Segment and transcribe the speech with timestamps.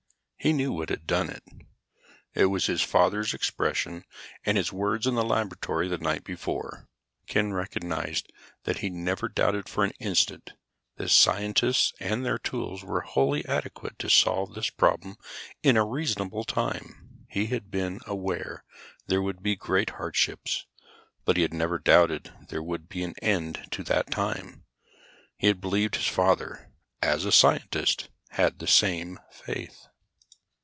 [0.43, 1.43] He knew what had done it.
[2.33, 4.05] It was his father's expression
[4.43, 6.89] and his words in the laboratory the night before.
[7.27, 8.31] Ken recognized
[8.63, 10.53] that he had never doubted for an instant
[10.97, 15.15] that scientists and their tools were wholly adequate to solve this problem
[15.61, 17.23] in a reasonable time.
[17.29, 18.63] He had been aware
[19.05, 20.65] there would be great hardships,
[21.23, 24.65] but he had never doubted there would be an end to that time.
[25.37, 29.85] He had believed his father, as a scientist, had the same faith.